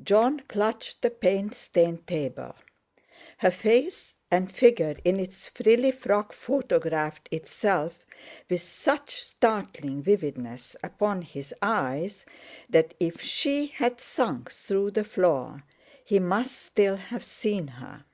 Jon 0.00 0.38
clutched 0.46 1.02
the 1.02 1.10
paint 1.10 1.56
stained 1.56 2.06
table. 2.06 2.54
Her 3.38 3.50
face 3.50 4.14
and 4.30 4.48
figure 4.54 4.94
in 5.04 5.18
its 5.18 5.48
frilly 5.48 5.90
frock 5.90 6.32
photographed 6.32 7.28
itself 7.32 8.06
with 8.48 8.60
such 8.60 9.20
startling 9.20 10.04
vividness 10.04 10.76
upon 10.84 11.22
his 11.22 11.52
eyes, 11.60 12.24
that 12.68 12.94
if 13.00 13.20
she 13.22 13.66
had 13.66 14.00
sunk 14.00 14.52
through 14.52 14.92
the 14.92 15.02
floor 15.02 15.64
he 16.04 16.20
must 16.20 16.56
still 16.56 16.94
have 16.94 17.24
seen 17.24 17.66
her. 17.66 18.04